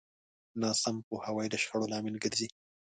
[0.61, 2.47] ناسم پوهاوی د شخړو لامل ګرځي.